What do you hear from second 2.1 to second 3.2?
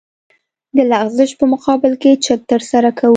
چک ترسره کوو